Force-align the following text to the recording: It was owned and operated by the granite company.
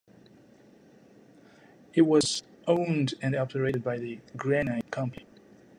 It 1.93 2.01
was 2.01 2.41
owned 2.65 3.13
and 3.21 3.35
operated 3.35 3.83
by 3.83 3.99
the 3.99 4.17
granite 4.35 4.89
company. 4.89 5.27